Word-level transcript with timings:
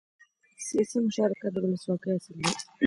سیاسي 0.67 0.97
مشارکت 1.07 1.49
د 1.53 1.57
ولسواکۍ 1.63 2.09
اصل 2.17 2.33
دی 2.41 2.49